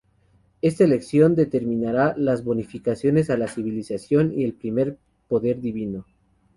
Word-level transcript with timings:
Esta 0.63 0.83
elección 0.83 1.35
determinará 1.35 2.15
las 2.17 2.43
bonificaciones 2.43 3.29
a 3.29 3.37
la 3.37 3.47
civilización 3.47 4.33
y 4.35 4.45
el 4.45 4.53
primer 4.55 4.97
poder 5.27 5.61
divino. 5.61 6.05